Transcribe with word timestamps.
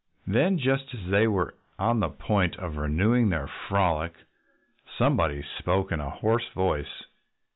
Then, 0.25 0.57
just 0.57 0.95
as 0.95 1.11
they 1.11 1.27
were 1.27 1.53
on 1.77 1.99
the 1.99 2.09
point 2.09 2.55
of 2.55 2.75
renewing 2.75 3.29
their 3.29 3.45
frolic, 3.45 4.13
somebody 4.97 5.45
spoke 5.59 5.91
in 5.91 5.99
a 5.99 6.09
hoarse 6.09 6.47
voice. 6.55 7.03